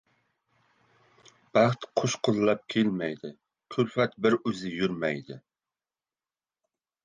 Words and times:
•Baxt 1.57 1.83
qo‘shqo‘llab 2.01 2.65
kelmaydi, 2.75 3.33
kulfat 3.77 4.19
bir 4.27 4.41
o‘zi 4.53 4.75
yurmaydi. 4.81 5.41